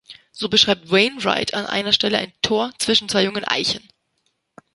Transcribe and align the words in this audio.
So 0.31 0.49
beschreibt 0.49 0.89
Wainwright 0.89 1.53
an 1.53 1.67
einer 1.67 1.93
Stelle 1.93 2.17
ein 2.17 2.33
„Tor 2.41 2.73
zwischen 2.79 3.07
zwei 3.07 3.23
jungen 3.23 3.43
Eichen“. 3.43 3.87